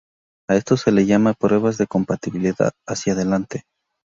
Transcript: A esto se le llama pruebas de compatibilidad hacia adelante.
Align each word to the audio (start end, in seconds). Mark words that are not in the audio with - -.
A 0.49 0.55
esto 0.55 0.77
se 0.77 0.91
le 0.91 1.05
llama 1.05 1.33
pruebas 1.35 1.77
de 1.77 1.85
compatibilidad 1.85 2.71
hacia 2.87 3.13
adelante. 3.13 3.65